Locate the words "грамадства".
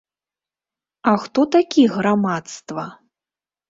1.99-2.83